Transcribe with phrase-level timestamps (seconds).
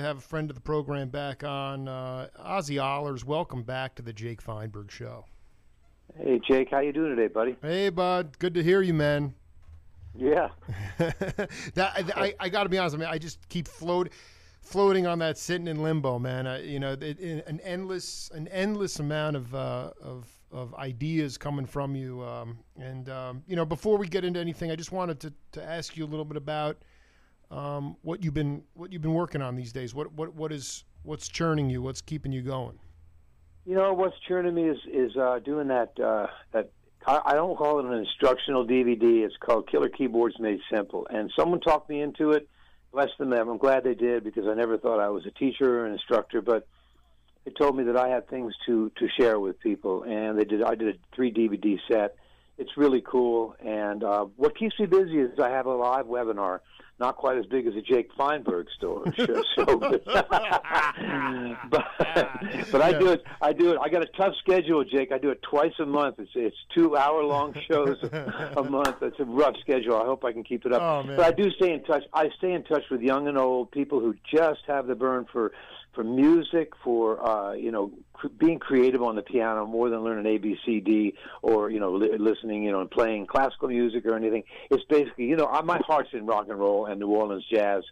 [0.00, 1.88] have a friend of the program back on.
[1.88, 5.24] Uh, Ozzie Ahlers, welcome back to the Jake Feinberg Show.
[6.16, 7.56] Hey, Jake, how you doing today, buddy?
[7.60, 8.38] Hey, bud.
[8.38, 9.34] Good to hear you, man.
[10.14, 10.50] Yeah.
[10.98, 12.94] that I, I got to be honest.
[12.94, 14.12] I mean, I just keep float,
[14.60, 16.46] floating on that, sitting in limbo, man.
[16.46, 21.36] I, you know, it, it, an endless, an endless amount of uh, of of ideas
[21.36, 22.22] coming from you.
[22.22, 25.64] Um, and um, you know, before we get into anything, I just wanted to to
[25.64, 26.84] ask you a little bit about
[27.50, 29.94] um, what you've been what you've been working on these days.
[29.94, 31.82] What what what is what's churning you?
[31.82, 32.78] What's keeping you going?
[33.64, 36.70] You know what's churning me is is uh, doing that uh, that
[37.06, 39.24] I don't call it an instructional DVD.
[39.24, 41.06] It's called Killer Keyboards Made Simple.
[41.08, 42.48] And someone talked me into it.
[42.92, 43.32] Bless them.
[43.32, 46.42] I'm glad they did because I never thought I was a teacher or an instructor,
[46.42, 46.66] but
[47.44, 50.62] they told me that I had things to to share with people, and they did.
[50.62, 52.16] I did a three DVD set.
[52.58, 56.60] It's really cool, and uh, what keeps me busy is I have a live webinar
[57.00, 59.04] not quite as big as a Jake Feinberg store.
[59.16, 60.04] so, but
[62.72, 63.22] but I do it.
[63.40, 63.78] I do it.
[63.80, 65.12] I got a tough schedule, Jake.
[65.12, 66.16] I do it twice a month.
[66.18, 68.96] It's it's two hour long shows a month.
[69.02, 69.96] It's a rough schedule.
[69.96, 70.82] I hope I can keep it up.
[70.82, 72.02] Oh, but I do stay in touch.
[72.12, 75.52] I stay in touch with young and old people who just have the burn for
[75.94, 77.92] for music, for uh, you know,
[78.38, 81.92] being creative on the piano more than learning A B C D or you know,
[81.92, 84.44] li- listening, you know, and playing classical music or anything.
[84.70, 87.84] It's basically, you know, I, my heart's in rock and roll and New Orleans jazz,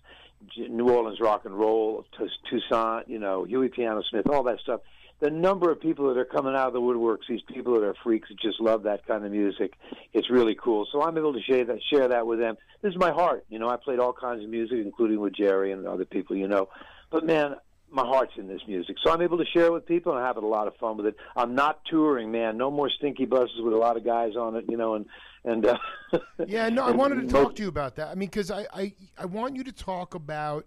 [0.56, 2.04] New Orleans rock and roll,
[2.50, 4.80] Toussaint, you know, Huey Piano Smith, all that stuff.
[5.18, 7.94] The number of people that are coming out of the woodworks, these people that are
[8.02, 9.72] freaks that just love that kind of music,
[10.12, 10.86] it's really cool.
[10.92, 12.58] So I'm able to share that, share that with them.
[12.82, 13.46] This is my heart.
[13.48, 16.48] You know, I played all kinds of music, including with Jerry and other people, you
[16.48, 16.68] know.
[17.08, 17.56] But man,
[17.96, 18.96] my heart's in this music.
[19.02, 20.98] So I'm able to share it with people and I'm having a lot of fun
[20.98, 21.16] with it.
[21.34, 22.56] I'm not touring, man.
[22.56, 25.06] No more stinky buses with a lot of guys on it, you know, and
[25.44, 25.78] and uh,
[26.46, 28.08] Yeah, no, I wanted to talk to you about that.
[28.08, 30.66] I mean, because I, I, I want you to talk about,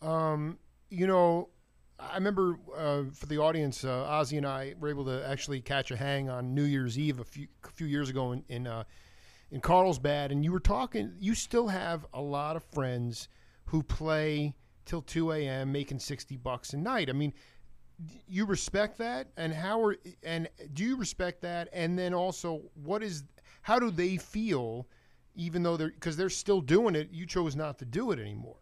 [0.00, 1.48] um, you know,
[1.98, 5.90] I remember uh, for the audience, uh, Ozzie and I were able to actually catch
[5.90, 8.84] a hang on New Year's Eve a few a few years ago in in, uh,
[9.50, 11.14] in Carlsbad, and you were talking.
[11.18, 13.28] You still have a lot of friends
[13.64, 14.54] who play
[14.88, 15.70] till two a.m.
[15.70, 17.08] making sixty bucks a night.
[17.08, 17.32] I mean,
[18.26, 21.68] you respect that, and how are and do you respect that?
[21.72, 23.22] And then also, what is
[23.62, 24.88] how do they feel?
[25.36, 28.56] Even though they're because they're still doing it, you chose not to do it anymore.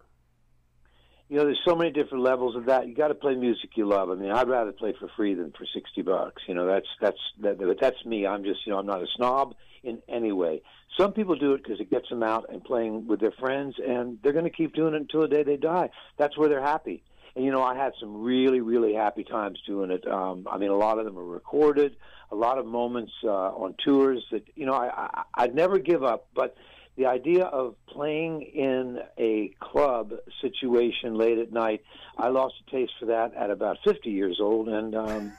[1.29, 2.87] you know, there's so many different levels of that.
[2.87, 4.11] You got to play music you love.
[4.11, 6.43] I mean, I'd rather play for free than for sixty bucks.
[6.47, 8.27] You know, that's that's that, that's me.
[8.27, 9.55] I'm just you know, I'm not a snob
[9.87, 10.63] in any way.
[10.99, 14.19] Some people do it because it gets them out and playing with their friends, and
[14.23, 15.91] they're going to keep doing it until the day they die.
[16.17, 17.03] That's where they're happy.
[17.35, 20.07] And you know, I had some really, really happy times doing it.
[20.09, 21.97] Um, I mean, a lot of them are recorded.
[22.33, 26.03] A lot of moments uh, on tours that you know, I, I I'd never give
[26.03, 26.57] up, but
[26.97, 31.83] the idea of playing in a club situation late at night,
[32.17, 35.33] I lost a taste for that at about 50 years old, and um,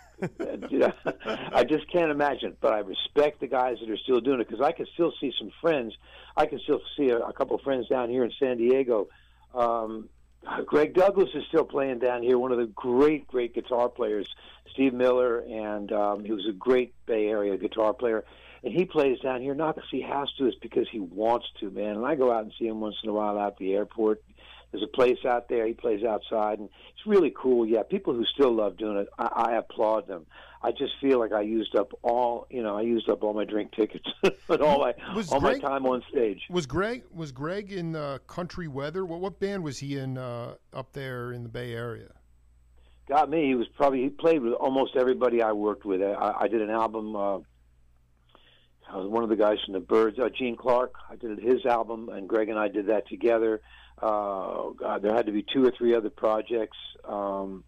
[0.69, 0.93] you know,
[1.53, 2.55] I just can't imagine.
[2.59, 5.33] But I respect the guys that are still doing it because I can still see
[5.37, 5.95] some friends.
[6.35, 9.07] I can still see a, a couple friends down here in San Diego.
[9.53, 10.09] Um,
[10.65, 14.27] Greg Douglas is still playing down here, one of the great, great guitar players.
[14.71, 18.23] Steve Miller, and um, he was a great Bay Area guitar player
[18.63, 21.69] and he plays down here not because he has to, it's because he wants to,
[21.69, 21.95] man.
[21.95, 24.23] And I go out and see him once in a while out at the airport.
[24.71, 25.65] There's a place out there.
[25.65, 27.65] He plays outside, and it's really cool.
[27.65, 30.25] Yeah, people who still love doing it, I, I applaud them.
[30.61, 33.45] I just feel like I used up all, you know, I used up all my
[33.45, 34.05] drink tickets
[34.49, 36.41] and all my Was all Greg- my time on stage.
[36.49, 39.05] Was Greg was Greg in uh, Country Weather?
[39.05, 42.11] What what band was he in uh, up there in the Bay Area?
[43.07, 43.47] Got me.
[43.47, 46.01] He was probably he played with almost everybody I worked with.
[46.01, 47.15] I, I did an album.
[47.15, 47.37] Uh,
[48.89, 50.93] I was one of the guys from the Byrds, uh, Gene Clark.
[51.09, 53.61] I did his album, and Greg and I did that together.
[54.01, 56.77] Uh, God, there had to be two or three other projects.
[57.03, 57.63] Um,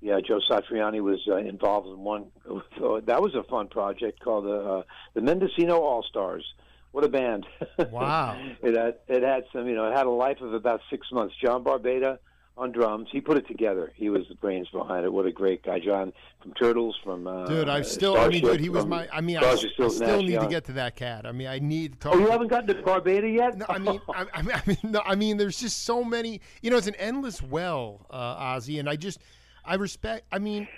[0.00, 2.26] yeah, Joe Satriani was uh, involved in one.
[2.78, 4.82] So that was a fun project called the uh,
[5.14, 6.44] the Mendocino All Stars.
[6.90, 7.46] What a band!
[7.90, 8.36] Wow.
[8.62, 11.34] it had it had some, you know, it had a life of about six months.
[11.42, 12.18] John Barbata
[12.62, 13.08] on drums.
[13.10, 13.92] He put it together.
[13.94, 15.12] He was the brains behind it.
[15.12, 16.96] What a great guy, John from Turtles.
[17.04, 19.56] From uh, Dude, I still, I mean, dude, he was my, I mean, I, I
[19.56, 21.26] still Nash need to get to that cat.
[21.26, 22.14] I mean, I need to talk.
[22.14, 23.58] Oh, you haven't gotten to Barbata yet?
[23.58, 26.40] No, I mean, I, I mean, I mean, no, I mean, there's just so many.
[26.62, 29.20] You know, it's an endless well, uh, Ozzie, and I just,
[29.64, 30.26] I respect.
[30.30, 30.68] I mean,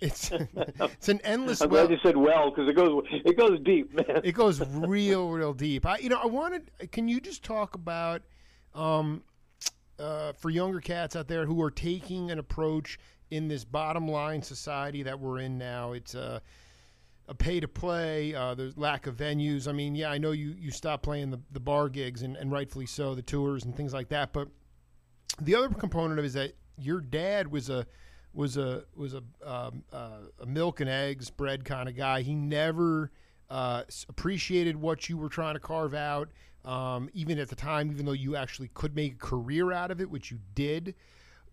[0.00, 0.30] it's
[0.90, 1.86] it's an endless I'm well.
[1.86, 4.22] glad you said well because it goes it goes deep, man.
[4.24, 5.84] It goes real, real deep.
[5.84, 6.70] I, you know, I wanted.
[6.90, 8.22] Can you just talk about,
[8.74, 9.22] um,
[9.98, 12.98] uh, for younger cats out there who are taking an approach
[13.30, 15.92] in this bottom line society that we're in now?
[15.92, 16.42] It's a
[17.28, 18.34] a pay to play.
[18.34, 19.68] Uh, there's lack of venues.
[19.68, 22.50] I mean, yeah, I know you you stopped playing the the bar gigs and, and
[22.50, 24.32] rightfully so, the tours and things like that.
[24.32, 24.48] But
[25.40, 27.86] the other component of it is that your dad was a
[28.32, 32.22] was a was a um, uh, a milk and eggs bread kind of guy.
[32.22, 33.10] He never
[33.50, 36.30] uh, appreciated what you were trying to carve out,
[36.64, 40.00] um, even at the time, even though you actually could make a career out of
[40.00, 40.94] it, which you did.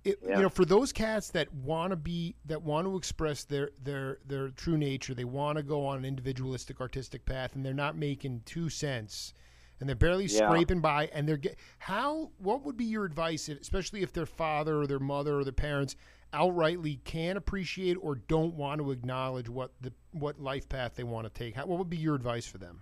[0.04, 0.38] It, Yeah.
[0.38, 4.20] You know, for those cats that want to be that want to express their their
[4.28, 7.98] their true nature, they want to go on an individualistic artistic path, and they're not
[7.98, 9.34] making two cents,
[9.80, 10.48] and they're barely Yeah.
[10.48, 12.30] scraping by, and they're get how.
[12.38, 15.54] What would be your advice, if, especially if their father or their mother or their
[15.54, 15.96] parents
[16.34, 21.26] outrightly can't appreciate or don't want to acknowledge what the what life path they want
[21.26, 21.56] to take?
[21.56, 22.82] How, what would be your advice for them?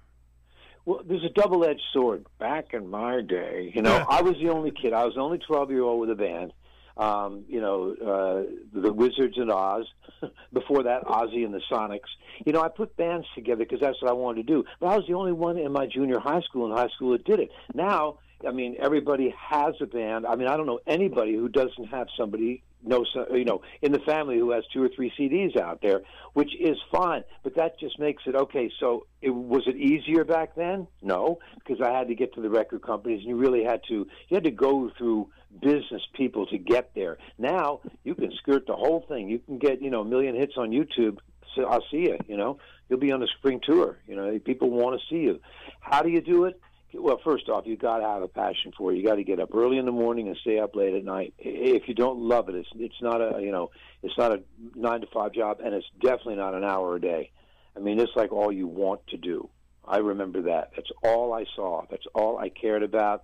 [0.86, 2.26] Well, there's a double-edged sword.
[2.40, 4.06] Back in my day, you know, Yeah.
[4.10, 4.94] I was the only kid.
[4.94, 6.54] I was the only 12-year-old with a band.
[6.96, 9.86] Um, you know, uh, the Wizards and Oz.
[10.54, 12.10] Before that, Ozzy and the Sonics.
[12.46, 14.64] You know, I put bands together because that's what I wanted to do.
[14.80, 17.26] But I was the only one in my junior high school and high school that
[17.26, 17.50] did it.
[17.74, 20.26] Now, I mean, everybody has a band.
[20.28, 24.00] I mean, I don't know anybody who doesn't have somebody know, you know, in the
[24.00, 26.02] family who has two or three CDs out there,
[26.34, 27.24] which is fine.
[27.44, 28.72] But that just makes it okay.
[28.80, 30.88] So, it, was it easier back then?
[31.02, 34.08] No, because I had to get to the record companies, and you really had to.
[34.30, 35.30] You had to go through
[35.62, 37.18] business people to get there.
[37.38, 39.30] Now you can skirt the whole thing.
[39.30, 41.20] You can get you know a million hits on YouTube.
[41.56, 42.18] So I'll see you.
[42.28, 42.58] You know,
[42.90, 44.00] you'll be on the spring tour.
[44.08, 45.40] You know, people want to see you.
[45.80, 46.60] How do you do it?
[46.94, 48.98] Well, first off, you got to have a passion for it.
[48.98, 51.34] You got to get up early in the morning and stay up late at night.
[51.40, 53.72] If you don't love it, it's it's not a you know
[54.04, 54.42] it's not a
[54.76, 57.32] nine to five job, and it's definitely not an hour a day.
[57.76, 59.50] I mean, it's like all you want to do.
[59.86, 60.72] I remember that.
[60.76, 61.84] That's all I saw.
[61.90, 63.24] That's all I cared about,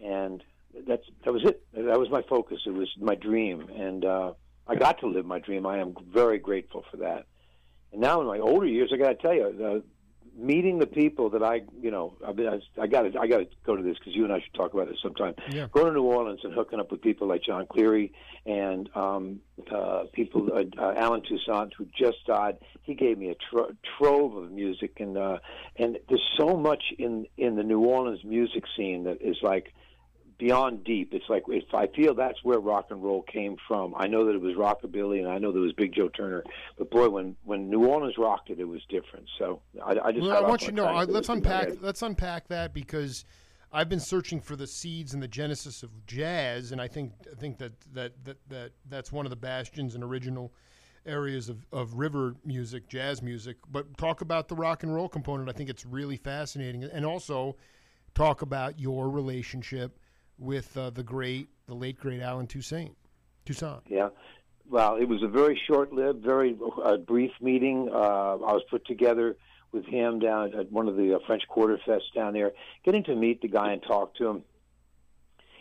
[0.00, 0.42] and
[0.86, 1.64] that's that was it.
[1.74, 2.58] That was my focus.
[2.66, 4.32] It was my dream, and uh,
[4.66, 5.64] I got to live my dream.
[5.66, 7.26] I am very grateful for that.
[7.92, 9.80] And now in my older years, I got to tell you, uh,
[10.36, 12.48] meeting the people that I, you know, I, mean,
[12.80, 14.74] I, got to, I got to go to this because you and I should talk
[14.74, 15.34] about this sometime.
[15.50, 15.68] Yeah.
[15.72, 18.12] Going to New Orleans and hooking up with people like Jon Cleary
[18.44, 19.40] and um,
[19.70, 22.58] uh, people, uh, uh, Allen Toussaint, who just died.
[22.82, 25.38] He gave me a tro- trove of music, and uh,
[25.76, 29.72] and there's so much in in the New Orleans music scene that is like
[30.38, 31.14] beyond deep.
[31.14, 33.94] It's like if I feel that's where rock and roll came from.
[33.96, 36.44] I know that it was rockabilly, and I know there was Big Joe Turner.
[36.78, 39.26] But boy, when when New Orleans rocked it, it was different.
[39.38, 40.86] So I, I just Well, I want you to know.
[40.86, 41.82] I, let's this in my unpack.
[41.82, 43.24] Let's unpack that because
[43.72, 47.34] I've been searching for the seeds and the genesis of jazz, and I think I
[47.34, 50.52] think that that that, that that's one of the bastions and original
[51.06, 53.56] areas of, of river music, jazz music.
[53.70, 55.48] But talk about the rock and roll component.
[55.48, 57.56] I think it's really fascinating, and also
[58.14, 59.98] talk about your relationship
[60.38, 62.94] with uh, the great, the late great Allen Toussaint.
[63.44, 63.82] Toussaint.
[63.88, 64.08] Yeah.
[64.68, 67.88] Well, it was a very short-lived, very uh, brief meeting.
[67.92, 69.36] Uh, I was put together
[69.72, 72.52] with him down at one of the uh, French Quarter Fests down there,
[72.84, 74.42] getting to meet the guy and talk to him.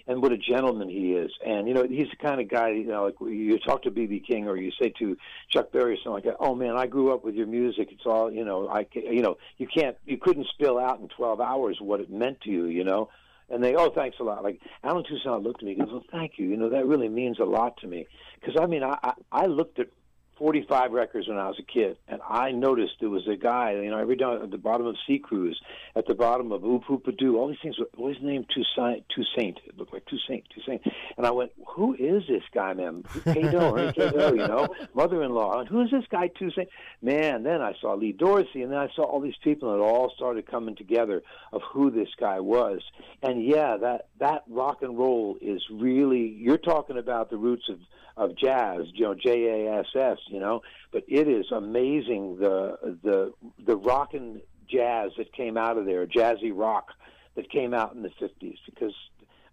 [0.07, 2.69] And what a gentleman he is, and you know he's the kind of guy.
[2.69, 5.17] You know, like you talk to BB King or you say to
[5.49, 6.35] Chuck Berry or something like that.
[6.39, 7.89] Oh man, I grew up with your music.
[7.91, 8.67] It's all you know.
[8.67, 12.41] I, you know, you can't, you couldn't spill out in twelve hours what it meant
[12.41, 12.65] to you.
[12.65, 13.09] You know,
[13.49, 14.43] and they, oh, thanks a lot.
[14.43, 16.47] Like Allen Toussaint looked at me, and goes, well, thank you.
[16.47, 18.07] You know, that really means a lot to me.
[18.39, 19.87] Because I mean, I, I I looked at
[20.37, 23.89] 45 records when I was a kid, and I noticed there was a guy, you
[23.89, 25.59] know, every down at the bottom of Sea Cruise,
[25.95, 29.05] at the bottom of Oop Oop Doo, all these things were always named Toussaint.
[29.09, 29.59] Toussaint.
[29.65, 30.81] It looked like Toussaint, Toussaint.
[31.17, 33.03] And I went, who is this guy, man?
[33.23, 35.65] Cato, Ernie you know, mother-in-law.
[35.65, 36.69] Who is this guy, Toussaint?
[37.01, 39.85] Man, then I saw Lee Dorsey, and then I saw all these people, and it
[39.85, 41.23] all started coming together
[41.53, 42.81] of who this guy was.
[43.23, 46.27] And yeah, that that rock and roll is really.
[46.37, 47.79] You're talking about the roots of
[48.17, 50.61] of jazz, you know, J A S S, you know.
[50.91, 53.33] But it is amazing the the
[53.65, 56.89] the rock and jazz that came out of there, jazzy rock
[57.35, 58.57] that came out in the '50s.
[58.65, 58.93] Because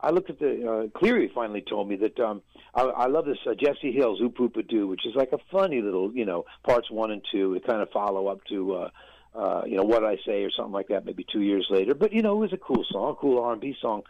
[0.01, 2.43] I looked at the uh, Cleary finally told me that um,
[2.75, 5.81] I, I love this uh, Jesse Hill's Oop Oop Doo, which is like a funny
[5.81, 7.55] little, you know, parts one and two.
[7.55, 8.75] It kind of follow up to.
[8.75, 8.91] Uh,
[9.35, 11.95] uh, you know what I say, or something like that, maybe two years later.
[11.95, 14.03] But you know, it was a cool song, a cool R and B song.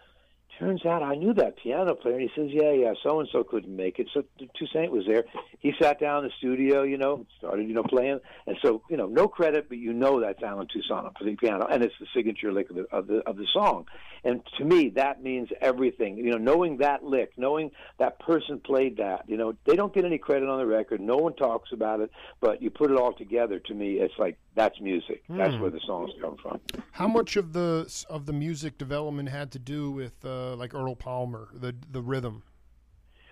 [0.62, 3.42] Turns out I knew that piano player, and he says, "Yeah, yeah, so and so
[3.42, 4.22] couldn't make it." So
[4.54, 5.24] Toussaint was there.
[5.58, 8.96] He sat down in the studio, you know, started, you know, playing, and so you
[8.96, 12.06] know, no credit, but you know that's Allen Toussaint on the piano, and it's the
[12.14, 13.86] signature lick of the of the, of the song.
[14.22, 16.16] And to me, that means everything.
[16.16, 19.24] You know, knowing that lick, knowing that person played that.
[19.26, 21.00] You know, they don't get any credit on the record.
[21.00, 23.58] No one talks about it, but you put it all together.
[23.58, 25.22] To me, it's like that's music.
[25.28, 26.60] That's where the songs come from.
[26.90, 30.94] How much of the of the music development had to do with uh, like Earl
[30.94, 32.42] Palmer, the the rhythm?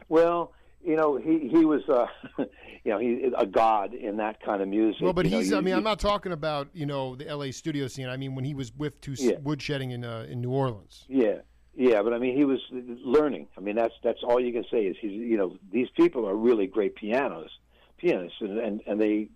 [0.08, 0.52] Well,
[0.84, 2.06] you know, he he was, uh,
[2.38, 2.46] you
[2.92, 5.02] know, he a god in that kind of music.
[5.02, 5.50] Well, but you know, he's.
[5.50, 7.52] you- I mean, you- I'm not talking about you know the L.A.
[7.52, 8.08] studio scene.
[8.08, 9.32] I mean when he was with Yeah.
[9.36, 11.04] Woodshedding in uh, in New Orleans.
[11.08, 11.38] Yeah,
[11.74, 13.48] Yeah, but I mean, he was learning.
[13.56, 16.34] I mean, that's that's all you can say is he's you know these people are
[16.34, 17.50] really great pianos,
[17.98, 19.28] pianists, and and, and they,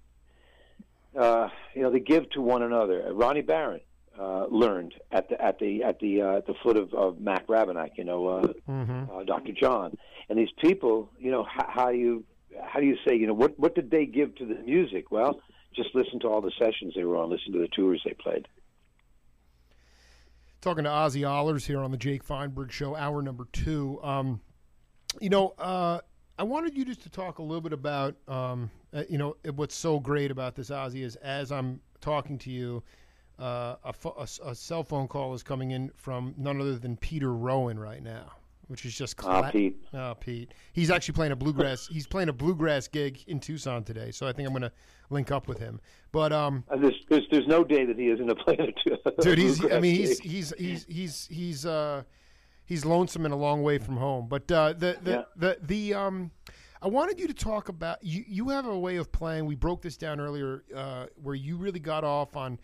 [1.17, 3.13] uh, you know, they give to one another.
[3.13, 3.81] Ronnie Barron
[4.19, 7.47] uh, learned at the at the at the uh, at the foot of, of Mac
[7.47, 9.05] Rebennack, you know, uh, mm-hmm.
[9.11, 9.53] uh, Dr.
[9.53, 9.97] John,
[10.29, 12.25] and these people, you know, how, how do you
[12.63, 15.11] how do you say, you know, what what did they give to the music?
[15.11, 15.41] Well,
[15.75, 18.47] just listen to all the sessions they were on, listen to the tours they played.
[20.61, 24.01] Talking to Ozzie Ahlers here on the Jake Feinberg Show, hour number two.
[24.03, 24.41] Um,
[25.21, 26.01] you know, uh,
[26.39, 29.75] I wanted you just to talk a little bit about, um, uh, you know, what's
[29.75, 32.83] so great about this, Ozzie, is as I'm talking to you,
[33.39, 36.97] uh, a, fo- a, a, cell phone call is coming in from none other than
[36.97, 38.31] Peter Rowan right now,
[38.69, 39.85] which is just cla- oh, Pete.
[39.93, 40.55] Oh, Pete.
[40.73, 41.89] He's actually playing a bluegrass.
[41.89, 44.73] he's playing a bluegrass gig in Tucson today, so I think I'm going to
[45.11, 45.81] link up with him.
[46.13, 48.69] But um, uh, there's, there's, there's no day that he isn't a player.
[49.21, 52.05] dude, he's I mean he's he's he's he's he's uh
[52.67, 54.29] he's lonesome and a long way from home.
[54.29, 55.23] But uh, the the, yeah.
[55.35, 56.31] the the um.
[56.83, 58.25] I wanted you to talk about you.
[58.27, 59.47] You have a way of playing.
[59.47, 62.59] We broke this down earlier, uh, where you really got off on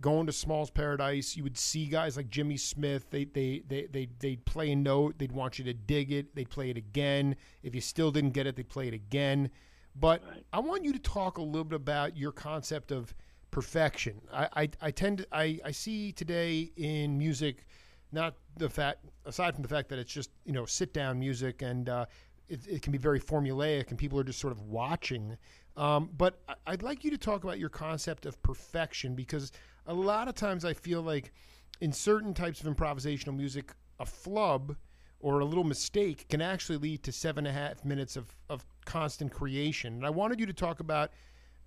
[0.00, 3.08] going to Small's Paradise, you would see guys like Jimmy Smith.
[3.10, 5.18] They they they they they'd play a note.
[5.18, 6.34] They'd want you to dig it.
[6.34, 7.36] They'd play it again.
[7.62, 9.50] If you still didn't get it, they'd play it again.
[9.94, 10.44] But right.
[10.52, 13.14] I want you to talk a little bit about your concept of
[13.50, 14.20] perfection.
[14.32, 17.66] I I, I tend to, I I see today in music,
[18.12, 21.62] not the fact aside from the fact that it's just you know sit down music
[21.62, 21.88] and.
[21.88, 22.06] Uh,
[22.48, 25.36] it, it can be very formulaic, and people are just sort of watching.
[25.76, 29.52] Um, but I'd like you to talk about your concept of perfection because
[29.86, 31.32] a lot of times I feel like
[31.80, 34.76] in certain types of improvisational music, a flub
[35.20, 38.64] or a little mistake can actually lead to seven and a half minutes of, of
[38.84, 39.94] constant creation.
[39.94, 41.10] And I wanted you to talk about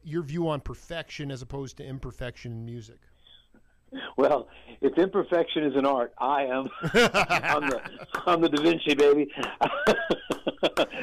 [0.04, 3.00] your view on perfection as opposed to imperfection in music.
[4.18, 4.48] Well,
[4.82, 6.70] if imperfection is an art, I am.
[6.94, 7.82] I'm the
[8.26, 9.32] I'm the Da Vinci baby.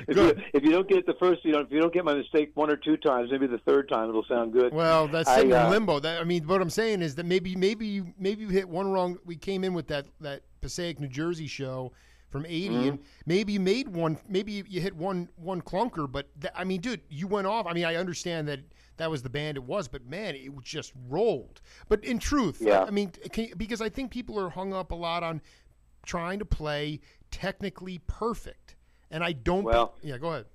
[0.09, 2.15] if, you, if you don't get the first, you know, if you don't get my
[2.15, 4.73] mistake one or two times, maybe the third time it'll sound good.
[4.73, 6.01] Well, that's I, in uh, limbo.
[6.01, 8.91] That I mean, what I'm saying is that maybe maybe you maybe you hit one
[8.91, 9.19] wrong.
[9.25, 11.93] We came in with that that Passaic, New Jersey show
[12.29, 12.89] from 80 mm-hmm.
[12.89, 16.81] and maybe you made one maybe you hit one one clunker but th- i mean
[16.81, 18.61] dude you went off i mean i understand that
[18.97, 22.83] that was the band it was but man it just rolled but in truth yeah.
[22.83, 25.41] i mean can, because i think people are hung up a lot on
[26.05, 28.77] trying to play technically perfect
[29.11, 29.65] and I don't.
[29.65, 30.47] Well, yeah, go ahead.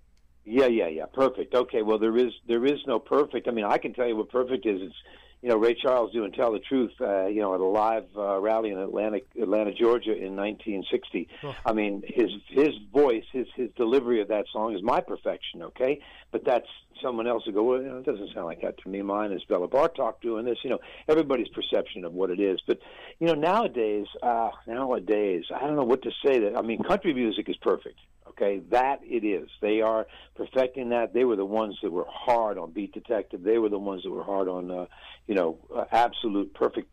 [0.43, 1.05] Yeah, yeah, yeah.
[1.05, 1.53] Perfect.
[1.53, 1.81] Okay.
[1.81, 3.47] Well, there is there is no perfect.
[3.47, 4.81] I mean, I can tell you what perfect is.
[4.81, 4.95] It's
[5.41, 8.39] you know Ray Charles doing "Tell the Truth." Uh, you know, at a live uh,
[8.39, 11.27] rally in Atlanta, Atlanta, Georgia, in 1960.
[11.43, 11.55] Oh.
[11.65, 15.63] I mean, his his voice, his his delivery of that song is my perfection.
[15.63, 16.67] Okay, but that's
[17.01, 19.01] someone else who go, well, you know, it doesn't sound like that to me.
[19.01, 20.59] Mine is Bela Bartok doing this.
[20.63, 22.59] You know, everybody's perception of what it is.
[22.67, 22.79] But
[23.19, 26.39] you know, nowadays, uh, nowadays, I don't know what to say.
[26.39, 27.99] That I mean, country music is perfect.
[28.31, 29.49] Okay, that it is.
[29.61, 31.13] They are perfecting that.
[31.13, 33.43] They were the ones that were hard on Beat Detective.
[33.43, 34.85] They were the ones that were hard on, uh,
[35.27, 36.87] you know, uh, absolute perfect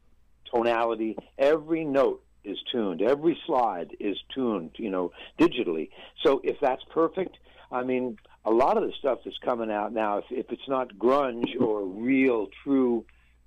[0.52, 1.16] tonality.
[1.38, 3.02] Every note is tuned.
[3.02, 5.90] Every slide is tuned, you know, digitally.
[6.24, 7.36] So if that's perfect,
[7.70, 10.94] I mean, a lot of the stuff that's coming out now, if, if it's not
[10.98, 13.04] grunge or real, true,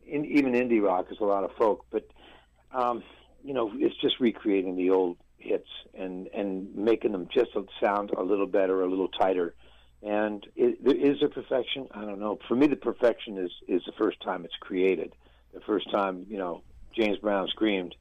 [0.07, 2.07] in, even indie rock is a lot of folk, but
[2.71, 3.03] um,
[3.43, 8.23] you know, it's just recreating the old hits and and making them just sound a
[8.23, 9.55] little better, a little tighter.
[10.03, 11.87] And is there perfection?
[11.91, 12.39] I don't know.
[12.47, 15.13] For me, the perfection is is the first time it's created,
[15.53, 16.63] the first time you know
[16.95, 17.95] James Brown screamed,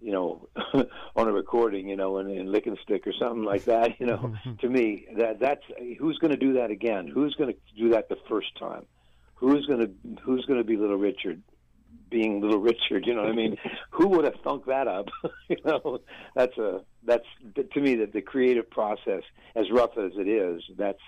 [0.00, 0.48] you know,
[1.16, 4.00] on a recording, you know, in, in Licking Stick or something like that.
[4.00, 5.62] You know, to me, that that's
[5.98, 7.08] who's going to do that again?
[7.08, 8.86] Who's going to do that the first time?
[9.34, 11.42] Who's going to who's going to be Little Richard?
[12.14, 13.06] Being Little Richard.
[13.06, 13.56] You know what I mean?
[13.90, 15.08] Who would have thunk that up?
[15.48, 15.98] you know,
[16.36, 17.26] that's a that's
[17.72, 19.22] to me that the creative process,
[19.56, 21.02] as rough as it is, that's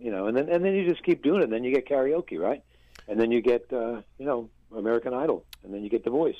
[0.00, 1.44] you know, and then and then you just keep doing it.
[1.44, 2.62] And then you get karaoke, right?
[3.08, 6.34] And then you get uh, you know American Idol, and then you get The Voice.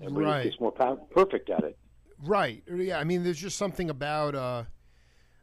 [0.00, 0.44] Everybody right.
[0.44, 1.76] gets more perfect at it.
[2.22, 2.62] Right.
[2.72, 2.98] Yeah.
[2.98, 4.34] I mean, there's just something about.
[4.34, 4.64] Uh,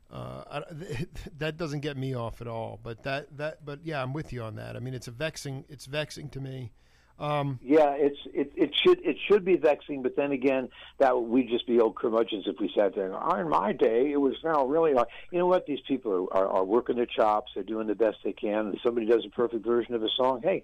[0.10, 0.62] uh,
[1.40, 2.80] that doesn't get me off at all.
[2.82, 4.78] But that that but yeah, I'm with you on that.
[4.78, 5.66] I mean, it's a vexing.
[5.68, 6.72] It's vexing to me
[7.20, 10.70] um, yeah, it's it, it should it should be vexing, but then again,
[11.00, 13.12] that we'd just be old curmudgeons if we sat there.
[13.14, 15.66] Oh, in my day, it was now really like you know what?
[15.66, 17.52] These people are, are, are working their chops.
[17.56, 20.42] They're doing the best they can, and somebody does a perfect version of a song.
[20.44, 20.64] Hey,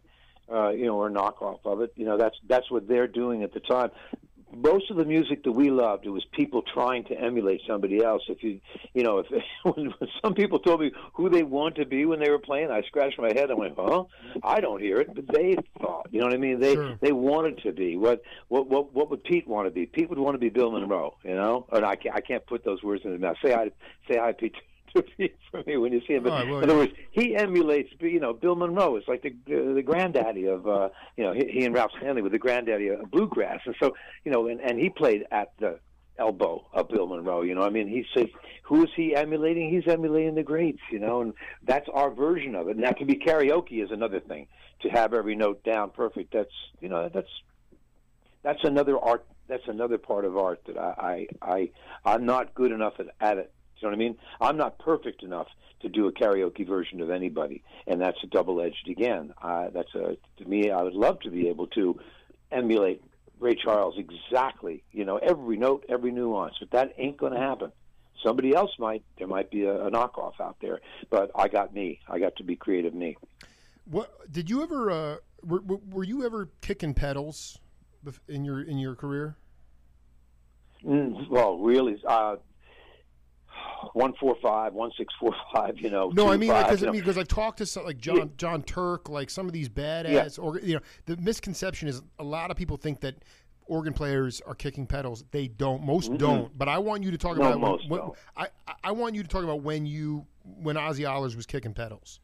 [0.51, 1.93] uh, you know, or a knockoff of it.
[1.95, 3.89] You know, that's that's what they're doing at the time.
[4.55, 8.24] Most of the music that we loved, it was people trying to emulate somebody else.
[8.27, 8.60] If you,
[8.93, 9.27] you know, if
[9.63, 12.72] when, when some people told me who they want to be when they were playing,
[12.72, 13.51] I scratched my head.
[13.51, 14.05] I went, "Huh?
[14.43, 16.60] I don't hear it." But they thought, you know what I mean?
[16.60, 16.98] They Sure.
[17.01, 17.98] they wanted to be.
[17.98, 19.86] What what what what would Pete want to be?
[19.86, 21.15] Pete would want to be Bill Monroe.
[21.24, 23.38] You know, and I can't I can't put those words in his mouth.
[23.43, 23.72] Say hi,
[24.10, 24.55] say hi, Pete.
[24.95, 25.03] To
[25.50, 26.23] for me when you see him.
[26.23, 28.95] But right, well, in other words, he emulates, you know, Bill Monroe.
[28.95, 32.21] It's like the the, the granddaddy of, uh, you know, he, he and Ralph Stanley
[32.21, 35.79] were the granddaddy of bluegrass, and so, you know, and, and he played at the
[36.19, 37.41] elbow of Bill Monroe.
[37.41, 38.27] You know, I mean, he says,
[38.63, 39.71] who is he emulating?
[39.73, 40.81] He's emulating the greats.
[40.91, 41.33] You know, and
[41.63, 42.75] that's our version of it.
[42.75, 44.47] And that can be karaoke is another thing.
[44.81, 46.33] To have every note down perfect.
[46.33, 47.29] That's you know, that's
[48.43, 49.25] that's another art.
[49.47, 51.71] That's another part of art that I I, I
[52.05, 53.53] I'm not good enough at, at it.
[53.83, 54.17] You know what I mean?
[54.39, 55.47] I'm not perfect enough
[55.81, 59.33] to do a karaoke version of anybody, and that's a double edged again.
[59.41, 60.71] Uh, that's a to me.
[60.71, 61.99] I would love to be able to
[62.49, 63.03] emulate
[63.41, 64.83] Ray Charles exactly.
[64.93, 67.73] You know, every note, every nuance, but that ain't going to happen.
[68.23, 69.03] Somebody else might.
[69.17, 71.99] There might be a, a knockoff out there, but I got me.
[72.07, 73.17] I got to be creative me.
[73.83, 74.91] What did you ever?
[74.91, 77.59] Uh, were, were were you ever kicking pedals
[78.29, 79.35] in your in your career?
[80.85, 82.35] Mm, well, really, uh,
[83.93, 85.79] one four five, one six four five.
[85.79, 86.10] You know.
[86.10, 88.24] No, I mean because you I mean because I've talked to some, like John Yeah.
[88.38, 92.51] John Turk, like some of these badass or you know the misconception is a lot
[92.51, 93.15] of people think that
[93.65, 95.24] organ players are kicking pedals.
[95.32, 95.84] They don't.
[95.84, 96.55] Most don't.
[96.58, 98.15] But I want you to talk No, about most when, don't.
[98.36, 98.48] I
[98.84, 100.25] I- want you to talk about when you
[100.62, 102.20] when Ozzie Ahlers was kicking pedals.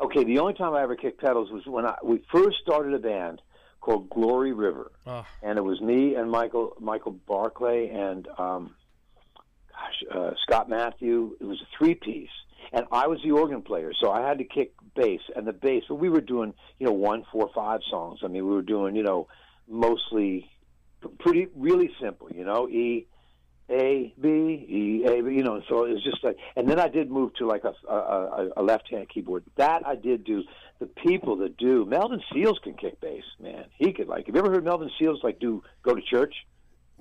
[0.00, 2.98] Okay, the only time I ever kicked pedals was when I we first started a
[2.98, 3.40] band
[3.80, 5.26] called Glory River, Ah.
[5.42, 8.74] and it was me and Michael Michael Barclay and um,
[9.86, 11.36] gosh uh, Scott Matthew.
[11.40, 12.30] It was a three piece,
[12.72, 15.84] and I was the organ player, so I had to kick bass and the bass.
[15.88, 18.20] But we were doing you know one four five songs.
[18.22, 19.28] I mean, we were doing you know
[19.68, 20.50] mostly
[21.18, 22.28] pretty really simple.
[22.34, 23.06] You know E.
[23.68, 25.60] A B E A B, you know.
[25.68, 28.62] So it was just like, and then I did move to like a a, a,
[28.62, 29.42] left hand keyboard.
[29.56, 30.44] That I did do.
[30.78, 33.64] The people that do Melvin Seals can kick bass, man.
[33.76, 34.26] He could like.
[34.26, 36.32] Have you ever heard Melvin Seals like do go to church?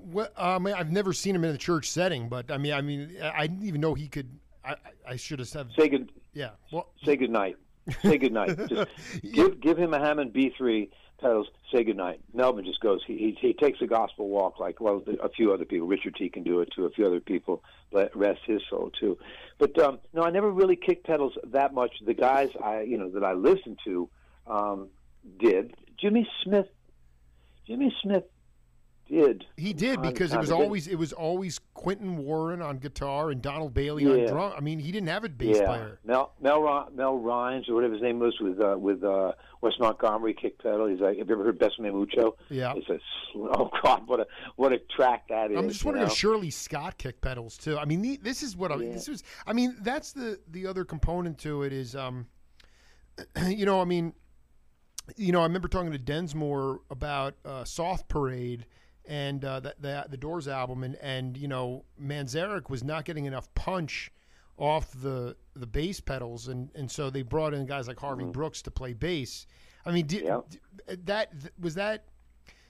[0.05, 2.81] Well, I mean, I've never seen him in a church setting, but I mean, I
[2.81, 4.29] mean, I didn't even know he could.
[4.63, 4.75] I,
[5.07, 6.51] I- should have said, Say good yeah.
[6.71, 7.57] Well, say good night.
[8.01, 8.57] Say good night.
[8.67, 8.89] Just
[9.31, 10.89] give give him a Hammond B three
[11.21, 11.48] pedals.
[11.74, 12.20] Say good night.
[12.33, 13.01] Melvin just goes.
[13.05, 15.87] He, he he takes a gospel walk like well a few other people.
[15.87, 16.85] Richard Tee can do it too.
[16.85, 17.63] A few other people.
[17.91, 19.18] But rest his soul too.
[19.59, 21.94] But um, no, I never really kicked pedals that much.
[22.05, 24.09] The guys I you know that I listened to
[24.48, 24.89] um,
[25.39, 25.75] did.
[26.00, 26.68] Jimmy Smith.
[27.68, 28.24] Jimmy Smith
[29.07, 29.46] did.
[29.57, 33.74] he did because it was always it was always Quentin Warren on guitar and Donald
[33.74, 34.53] Bailey on drum.
[34.55, 35.65] I mean, he didn't have a bass yeah.
[35.65, 36.00] player.
[36.03, 40.33] Mel Mel Mel Rhines or whatever his name was with uh, with uh, Wes Montgomery
[40.33, 40.87] kick pedal.
[40.87, 42.35] He's like, have you ever heard Besame Mucho?
[42.50, 42.74] Yeah.
[42.75, 43.00] It's a
[43.35, 45.57] oh god, what a what a track that is.
[45.57, 46.11] I'm just wondering know?
[46.11, 47.77] if Shirley Scott kick pedals too.
[47.77, 48.91] I mean, the, this is what I Yeah.
[48.91, 49.24] this is.
[49.46, 52.27] I mean, that's the the other component to it is, um,
[53.48, 54.13] you know, I mean,
[55.15, 58.65] you know, I remember talking to Densmore about uh, Soft Parade
[59.07, 63.25] and uh, that the, the Doors album, and and you know, Manzarek was not getting
[63.25, 64.11] enough punch
[64.57, 68.61] off the the bass pedals, and and so they brought in guys like Harvey Brooks
[68.63, 69.48] to play bass.
[69.85, 70.41] I mean, did, Yeah.
[70.50, 72.05] did- that was that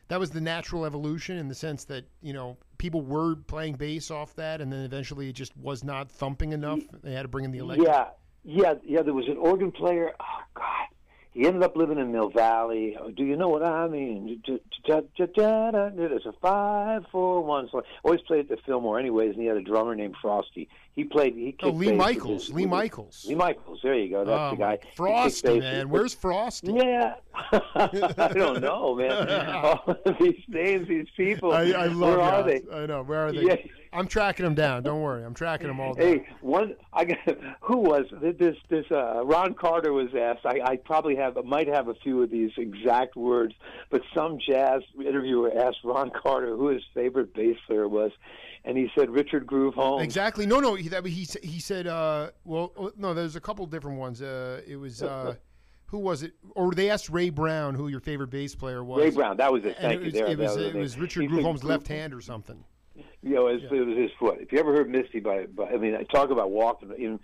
[0.08, 4.12] that was the natural evolution in the sense that you know people were playing bass
[4.12, 6.80] off that, and then eventually it just was not thumping enough.
[7.04, 7.88] They had to bring in the electric.
[7.88, 8.08] Yeah,
[8.44, 9.02] yeah, yeah.
[9.02, 10.12] There was an organ player.
[10.20, 10.88] Oh God,
[11.36, 12.98] he ended up living in Mill Valley.
[12.98, 14.42] Oh, do you know what I mean?
[14.48, 17.68] It's a five, four, one.
[17.74, 19.34] So always played at the Fillmore, anyways.
[19.34, 20.70] And he had a drummer named Frosty.
[20.96, 21.36] He played.
[21.36, 22.50] He Oh, Lee Michaels.
[22.54, 23.26] Lee Michaels.
[23.28, 23.80] Lee Michaels.
[23.84, 24.24] There you go.
[24.24, 24.80] That's Oh, the guy.
[24.96, 25.90] Frosty, man.
[25.90, 26.72] Where's Frosty?
[26.72, 27.16] Yeah,
[27.52, 29.30] I don't know, man.
[29.66, 31.52] All these names, these people.
[31.52, 32.62] I, I love Where are they?
[32.74, 33.04] I know.
[33.04, 33.42] Where are they?
[33.42, 33.56] Yeah.
[33.92, 34.84] I'm tracking them down.
[34.84, 35.24] Don't worry.
[35.24, 36.06] I'm tracking them all down.
[36.06, 37.18] Hey, one I got
[37.62, 38.56] who was this?
[38.70, 40.46] This uh, Ron Carter was asked.
[40.46, 43.54] I, I probably have might have a few of these exact words,
[43.90, 48.12] but some jazz interviewer asked Ron Carter who his favorite bass player was,
[48.66, 50.04] and he said Richard Groove Holmes.
[50.04, 50.46] Exactly.
[50.46, 50.76] No, no.
[50.76, 51.88] He that, he he said.
[51.88, 53.14] Uh, well, oh, no.
[53.14, 54.22] There's a couple different ones.
[54.22, 55.02] Uh, it was.
[55.02, 55.36] Uh,
[55.88, 56.34] who was it?
[56.56, 59.00] Or they asked Ray Brown who your favorite bass player was.
[59.00, 59.78] Ray Brown, that was it.
[59.80, 60.06] And Thank it you.
[60.06, 60.98] was, There, it was, it was.
[60.98, 62.64] Richard Groove Holmes' left hand or something.
[63.22, 64.40] You know, it was, it was his foot.
[64.40, 67.20] If you ever heard Misty by, by I mean, I talk about walking.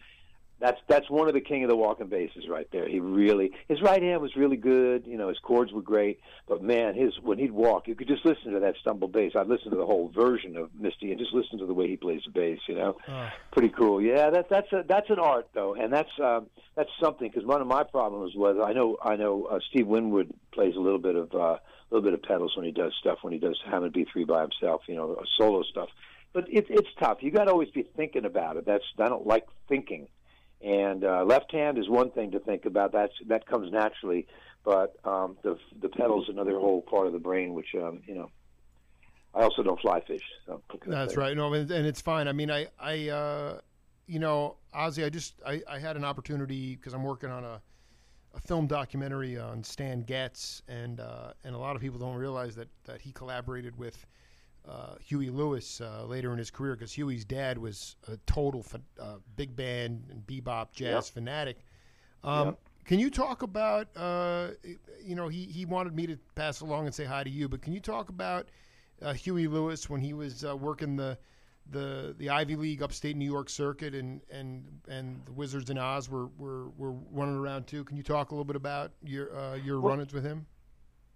[0.62, 2.88] That's that's one of the king of the walking basses right there.
[2.88, 5.08] He really his right hand was really good.
[5.08, 8.24] You know, his chords were great, but man, his when he'd walk, you could just
[8.24, 9.34] listen to that stumble bass.
[9.36, 11.97] I'd listen to the whole version of Misty and just listen to the way he
[11.97, 12.60] plays the bass.
[12.67, 13.32] You know, uh.
[13.52, 14.02] pretty cool.
[14.02, 16.45] Yeah, that's that's a, that's an art though, and that's um,
[16.76, 20.32] that's something because one of my problems was I know I know uh, Steve Winwood
[20.54, 23.17] plays a little bit of uh, a little bit of pedals when he does stuff
[23.24, 24.84] when he does Hammond B three by himself.
[24.88, 25.89] You know, solo stuff.
[26.34, 27.17] But it, it's tough.
[27.21, 28.65] You got to always be thinking about it.
[28.65, 30.08] That's I don't like thinking
[30.63, 32.91] and uh, left hand is one thing to think about.
[32.91, 34.28] That's that comes naturally,
[34.63, 38.30] but um, the the pedal's another whole part of the brain, which um, you know.
[39.34, 40.24] I also don't fly fish.
[40.45, 41.38] So That's right.
[41.38, 42.28] No, and, and, it's fine.
[42.28, 43.60] I mean, I, I, uh,
[44.06, 47.62] you know, Ozzy, I just, I, I had an opportunity because I'm working on a,
[48.36, 52.56] a film documentary on Stan Getz, and uh, and a lot of people don't realize
[52.56, 54.06] that that he collaborated with
[54.67, 58.65] uh, Huey Lewis uh, later in his career because Huey's dad was a total
[59.00, 61.13] uh, big band and bebop jazz yep.
[61.13, 61.65] fanatic.
[62.24, 62.60] Um, yep.
[62.86, 64.50] Can you talk about, uh,
[65.04, 67.62] you know, he, he wanted me to pass along and say hi to you, but
[67.62, 68.50] can you talk about
[69.02, 71.17] uh, Huey Lewis when he was uh, working the
[71.69, 76.10] the the Ivy League upstate New York circuit and and and the Wizards and Oz
[76.10, 77.84] were, were were running around too.
[77.84, 80.47] Can you talk a little bit about your your well, run-ins with him?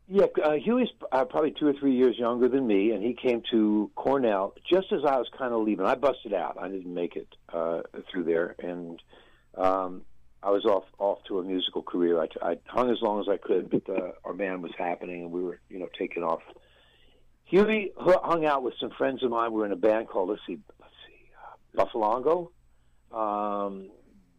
[0.08, 3.41] Yeah, uh, Huey's uh, probably two or three years younger than me, and he came
[3.50, 5.86] to Cornell just as I was kind of leaving.
[5.86, 6.58] I busted out.
[6.60, 9.02] I didn't make it uh, through there, and
[9.58, 10.04] um,
[10.44, 12.22] I was off off to a musical career.
[12.22, 15.32] I, I hung as long as I could, but uh, our band was happening, and
[15.32, 16.41] we were, you know, taking off.
[17.46, 19.54] Huey hung out with some friends of mine.
[19.54, 22.52] We were in a band called let's see, let's see, uh, Boffalongo.
[23.12, 23.89] Um,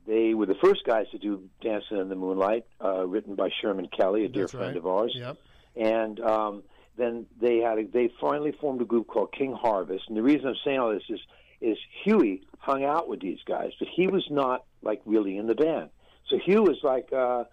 [0.07, 3.89] they were the first guys to do "Dancing in the Moonlight," uh, written by Sherman
[3.89, 4.77] Kelly, a dear That's friend right.
[4.77, 5.13] of ours.
[5.13, 5.37] Yep
[5.77, 6.62] and um,
[6.97, 10.05] then they had a, they finally formed a group called King Harvest.
[10.09, 11.21] And the reason I'm saying all this is
[11.61, 15.55] is Huey hung out with these guys, but he was not like really in the
[15.55, 15.91] band.
[16.29, 17.45] So Hugh was like uh,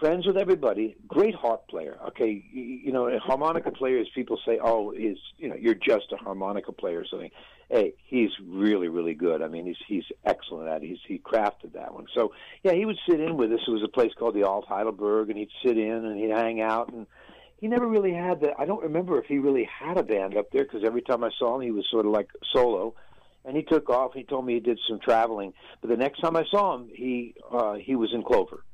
[0.00, 0.96] friends with everybody.
[1.06, 1.98] Great harp player.
[2.08, 4.08] Okay, you, you know, a harmonica players.
[4.14, 7.30] People say, "Oh, is you know, you're just a harmonica player or something."
[7.70, 9.42] Hey, he's really, really good.
[9.42, 10.88] I mean, he's he's excellent at it.
[10.88, 12.06] He's he crafted that one.
[12.14, 13.60] So yeah, he would sit in with us.
[13.66, 16.60] It was a place called the Alt Heidelberg, and he'd sit in and he'd hang
[16.60, 17.06] out and
[17.58, 18.52] he never really had the.
[18.58, 21.30] I don't remember if he really had a band up there because every time I
[21.38, 22.94] saw him, he was sort of like solo,
[23.44, 24.12] and he took off.
[24.14, 27.34] He told me he did some traveling, but the next time I saw him, he
[27.50, 28.64] uh, he was in Clover,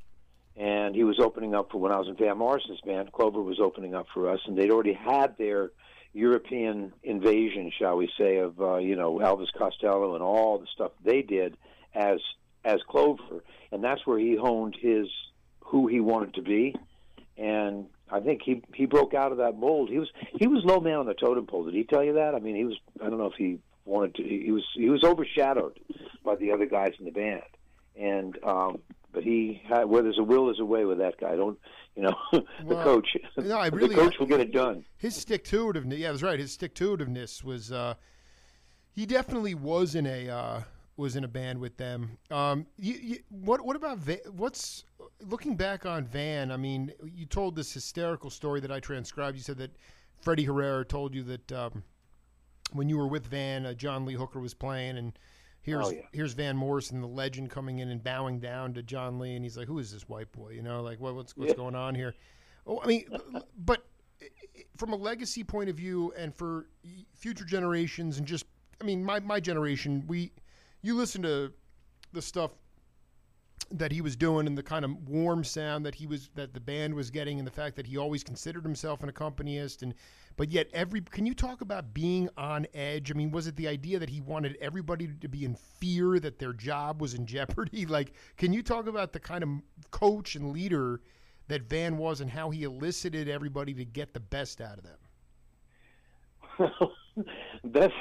[0.56, 3.10] and he was opening up for when I was in Van Morrison's band.
[3.12, 5.70] Clover was opening up for us, and they'd already had their
[6.12, 10.92] European invasion, shall we say, of uh, you know Elvis Costello and all the stuff
[11.02, 11.56] they did
[11.94, 12.20] as
[12.66, 13.42] as Clover,
[13.72, 15.06] and that's where he honed his
[15.60, 16.76] who he wanted to be,
[17.38, 19.88] and I think he he broke out of that mold.
[19.88, 21.64] He was he was low man on the totem pole.
[21.64, 22.34] Did he tell you that?
[22.34, 22.76] I mean, he was.
[23.00, 24.22] I don't know if he wanted to.
[24.22, 25.78] He was he was overshadowed
[26.24, 27.42] by the other guys in the band,
[27.96, 28.80] and um,
[29.12, 31.34] but he had where there's a will, there's a way with that guy.
[31.34, 31.58] Don't
[31.96, 33.16] you know the well, coach?
[33.38, 33.94] No, I really.
[33.94, 34.84] the coach will get it done.
[34.98, 35.98] His stick to itiveness.
[35.98, 36.38] Yeah, that's right.
[36.38, 37.72] His stick to itiveness was.
[37.72, 37.94] Uh,
[38.92, 40.28] he definitely was in a.
[40.28, 40.62] Uh,
[40.96, 42.18] was in a band with them.
[42.30, 43.98] Um, you, you, what what about
[44.32, 44.84] what's
[45.20, 46.50] looking back on Van?
[46.50, 49.36] I mean, you told this hysterical story that I transcribed.
[49.36, 49.76] You said that
[50.20, 51.82] Freddie Herrera told you that um,
[52.72, 55.18] when you were with Van, uh, John Lee Hooker was playing, and
[55.62, 56.02] here's oh, yeah.
[56.12, 59.56] here's Van Morrison, the legend, coming in and bowing down to John Lee, and he's
[59.56, 61.56] like, "Who is this white boy?" You know, like what, what's what's yeah.
[61.56, 62.14] going on here?
[62.66, 63.06] Oh, I mean,
[63.58, 63.84] but
[64.76, 66.66] from a legacy point of view, and for
[67.14, 68.46] future generations, and just
[68.80, 70.32] I mean, my my generation, we
[70.82, 71.52] you listen to
[72.12, 72.52] the stuff
[73.70, 76.60] that he was doing and the kind of warm sound that he was that the
[76.60, 79.94] band was getting and the fact that he always considered himself an accompanist and
[80.36, 83.10] but yet every can you talk about being on edge?
[83.10, 86.38] I mean was it the idea that he wanted everybody to be in fear that
[86.38, 87.86] their job was in jeopardy?
[87.86, 89.48] Like can you talk about the kind of
[89.90, 91.00] coach and leader
[91.48, 94.84] that van was and how he elicited everybody to get the best out of
[96.58, 96.70] them
[97.64, 97.94] that's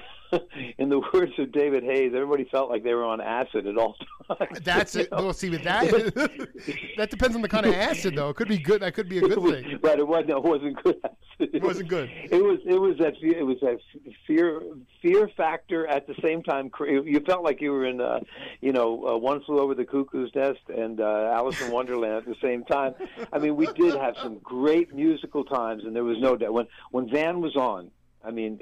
[0.77, 3.95] in the words of David Hayes, everybody felt like they were on acid at all
[4.27, 4.59] times.
[4.63, 5.11] That's it.
[5.11, 5.17] Know?
[5.17, 5.91] Well, see, with that,
[6.97, 8.29] that depends on the kind of acid, though.
[8.29, 8.81] It could be good.
[8.81, 9.79] That could be a good was, thing.
[9.83, 9.99] Right.
[9.99, 10.29] It wasn't.
[10.31, 10.95] It wasn't good.
[11.03, 11.17] Acid.
[11.39, 12.09] It, it wasn't good.
[12.09, 12.59] It was.
[12.65, 13.13] It was that.
[13.21, 13.77] It was that
[14.25, 14.61] fear.
[15.01, 15.85] Fear factor.
[15.87, 18.01] At the same time, you felt like you were in.
[18.01, 18.19] Uh,
[18.61, 22.25] you know, uh, one flew over the cuckoo's nest and uh, Alice in Wonderland at
[22.25, 22.93] the same time.
[23.31, 26.67] I mean, we did have some great musical times, and there was no doubt when
[26.91, 27.91] when Van was on.
[28.23, 28.59] I mean,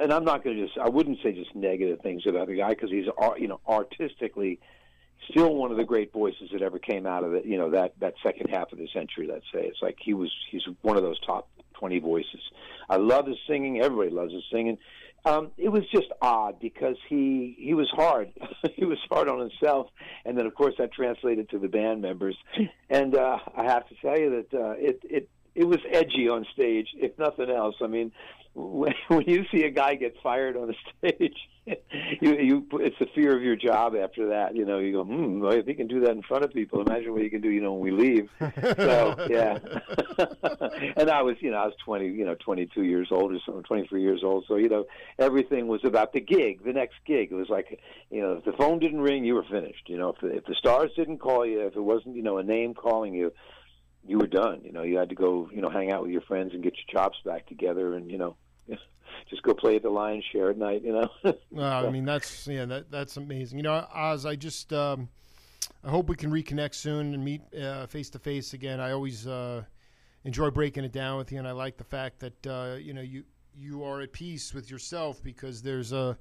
[0.00, 2.70] and I'm not going to just I wouldn't say just negative things about the guy
[2.70, 3.06] because he's
[3.38, 4.60] you know artistically
[5.30, 7.44] still one of the great voices that ever came out of it.
[7.44, 9.26] You know that that second half of the century.
[9.26, 12.40] Let's say it's like he was he's one of those top twenty voices.
[12.88, 13.80] I love his singing.
[13.80, 14.78] Everybody loves his singing.
[15.26, 18.32] Um, it was just odd because he he was hard.
[18.74, 19.88] he was hard on himself,
[20.24, 22.36] and then of course that translated to the band members.
[22.90, 26.46] And uh, I have to tell you that uh, it it it was edgy on
[26.52, 27.76] stage, if nothing else.
[27.82, 28.12] I mean,
[28.54, 30.74] when, when you see a guy get fired on the
[31.10, 31.36] stage,
[32.20, 34.54] you you it's the fear of your job after that.
[34.54, 36.82] You know, you go, hmm, well, if he can do that in front of people,
[36.82, 37.48] imagine what he can do.
[37.48, 38.28] You know, when we leave.
[38.38, 39.58] So yeah,
[40.96, 43.38] and I was, you know, I was twenty, you know, twenty two years old or
[43.46, 44.44] something, twenty three years old.
[44.46, 44.84] So you know,
[45.18, 47.32] everything was about the gig, the next gig.
[47.32, 49.88] It was like, you know, if the phone didn't ring, you were finished.
[49.88, 52.36] You know, if the, if the stars didn't call you, if it wasn't, you know,
[52.36, 53.32] a name calling you
[54.06, 54.60] you were done.
[54.64, 56.74] You know, you had to go, you know, hang out with your friends and get
[56.74, 58.36] your chops back together, and you know,
[59.30, 60.82] just go play at the Lion's Share at night.
[60.82, 61.08] You know.
[61.50, 63.58] well, I mean, that's yeah, that that's amazing.
[63.58, 65.08] You know, Oz, I just um,
[65.82, 67.42] I hope we can reconnect soon and meet
[67.88, 68.80] face to face again.
[68.80, 69.62] I always uh,
[70.24, 73.02] enjoy breaking it down with you, and I like the fact that uh, you know
[73.02, 73.24] you
[73.56, 76.18] you are at peace with yourself because there's a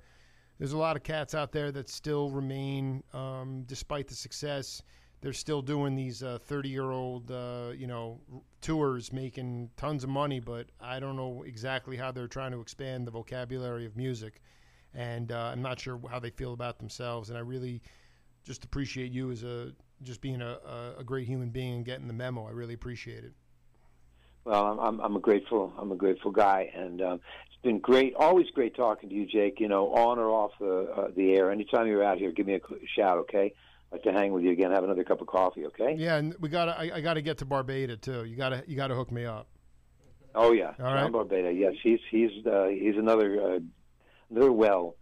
[0.59, 4.81] there's a lot of cats out there that still remain um, despite the success
[5.23, 8.19] they're still doing these 30 uh, year old uh, you know
[8.61, 13.07] tours making tons of money but i don't know exactly how they're trying to expand
[13.07, 14.41] the vocabulary of music.
[14.93, 17.29] And uh, i'm not sure how they feel about themselves.
[17.29, 17.81] And i really
[18.43, 19.71] just appreciate you as a
[20.03, 20.59] just being a,
[20.97, 22.45] a great human being and getting the memo.
[22.45, 23.31] I really appreciate it.
[24.43, 26.69] Well i'm i'm a grateful i'm a grateful guy.
[26.75, 30.29] And um, it's been great always great talking to you jake you know on or
[30.29, 31.49] off the uh, the air.
[31.49, 32.61] Anytime you're out here give me a
[32.93, 33.53] shout okay
[33.93, 35.95] like to hang with you again, have another cup of coffee, okay?
[35.97, 38.25] Yeah, and we got I, I got to get to Barbata too.
[38.25, 39.47] You got to you got to hook me up.
[40.35, 41.11] Oh yeah, all right.
[41.11, 41.53] Barbata.
[41.53, 43.59] Yes, he's he's uh, he's another uh,
[44.31, 44.95] another well.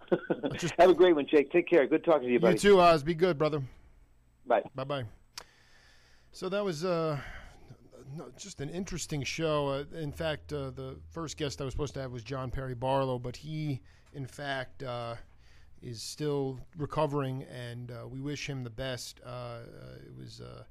[0.58, 1.52] Just, have a great one, Jake.
[1.52, 1.88] Take care.
[1.88, 2.56] Good talking to you, buddy.
[2.56, 3.02] You too, Oz.
[3.02, 3.64] Be good, brother.
[4.46, 4.64] Bye.
[4.76, 5.06] Bye bye.
[6.34, 7.18] So that was uh,
[8.38, 9.70] just an interesting show.
[9.70, 12.76] Uh, in fact, uh, the first guest I was supposed to have was John Perry
[12.76, 13.82] Barlow, but he,
[14.14, 15.16] in fact, uh,
[15.82, 19.20] is still recovering, and uh, we wish him the best.
[19.26, 19.62] Uh, uh
[20.06, 20.64] it was uh,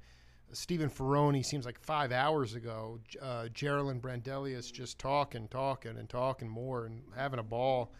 [0.53, 2.99] Stephen Ferrone seems like five hours ago.
[3.21, 7.91] Uh, Jerilyn Brandelius just talking, talking, and talking more, and having a ball.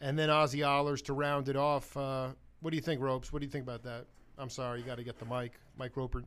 [0.00, 1.96] And then Ozzie Ahlers to round it off.
[1.96, 2.28] Uh,
[2.60, 3.32] what do you think, Ropes?
[3.32, 4.06] What do you think about that?
[4.38, 5.52] I'm sorry, you got to get the mic.
[5.78, 6.22] Mike Roper,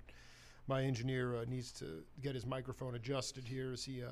[0.67, 4.03] my engineer, uh, needs to get his microphone adjusted here as he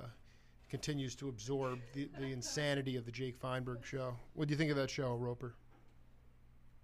[0.70, 4.14] continues to absorb the, the insanity of the Jake Feinberg show.
[4.34, 5.56] What do you think of that show, Roper?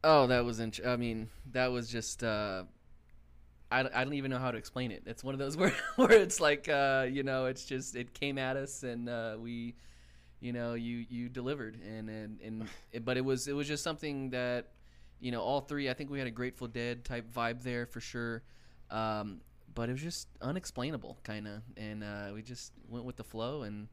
[0.03, 0.59] Oh, that was.
[0.59, 2.23] Int- I mean, that was just.
[2.23, 2.63] Uh,
[3.71, 5.03] I, I don't even know how to explain it.
[5.05, 8.37] It's one of those where where it's like uh, you know, it's just it came
[8.37, 9.75] at us and uh, we,
[10.41, 13.83] you know, you you delivered and and, and it, but it was it was just
[13.83, 14.71] something that,
[15.19, 15.89] you know, all three.
[15.89, 18.43] I think we had a Grateful Dead type vibe there for sure.
[18.91, 19.41] Um,
[19.73, 23.63] but it was just unexplainable, kind of, and uh, we just went with the flow,
[23.63, 23.87] and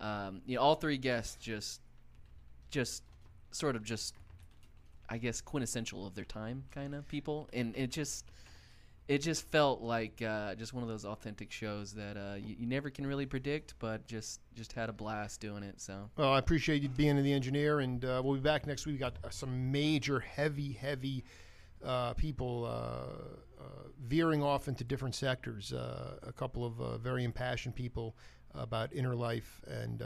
[0.00, 1.80] um, you know, all three guests just,
[2.70, 3.02] just
[3.50, 4.14] sort of just
[5.08, 8.24] I guess quintessential of their time kind of people, and it just
[9.08, 12.66] it just felt like uh, just one of those authentic shows that uh, you, you,
[12.66, 15.80] never can really predict, but just just had a blast doing it.
[15.80, 18.84] So well, I appreciate you being in the engineer, and uh, we'll be back next
[18.84, 18.96] week.
[18.96, 21.24] We got uh, some major heavy heavy
[21.82, 23.64] uh, people uh,
[24.06, 25.72] veering off into different sectors.
[25.72, 28.14] a couple of very impassioned people
[28.54, 30.02] about inner life, and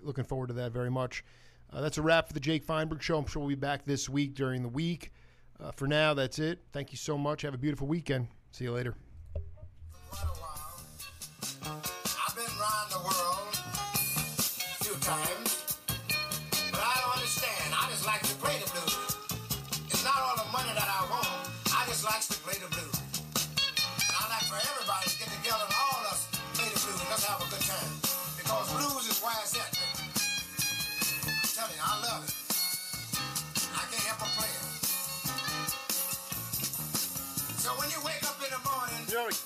[0.00, 1.24] looking forward to that very much.
[1.72, 3.18] Uh, that's a wrap for the Jake Feinberg Show.
[3.18, 5.12] I'm sure we'll be back this week during the week.
[5.60, 6.60] Uh, for now, that's it.
[6.72, 7.42] Thank you so much.
[7.42, 8.28] Have a beautiful weekend.
[8.52, 8.94] See you later.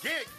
[0.03, 0.38] Gig.